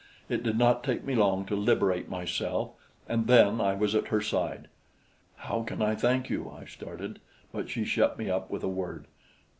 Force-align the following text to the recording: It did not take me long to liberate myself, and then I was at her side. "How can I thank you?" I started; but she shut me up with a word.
It 0.29 0.41
did 0.41 0.57
not 0.57 0.83
take 0.83 1.03
me 1.05 1.13
long 1.13 1.45
to 1.45 1.55
liberate 1.55 2.09
myself, 2.09 2.71
and 3.07 3.27
then 3.27 3.61
I 3.61 3.75
was 3.75 3.93
at 3.93 4.07
her 4.07 4.19
side. 4.19 4.67
"How 5.35 5.61
can 5.61 5.79
I 5.83 5.93
thank 5.93 6.27
you?" 6.27 6.49
I 6.49 6.65
started; 6.65 7.19
but 7.51 7.69
she 7.69 7.85
shut 7.85 8.17
me 8.17 8.27
up 8.27 8.49
with 8.49 8.63
a 8.63 8.67
word. 8.67 9.05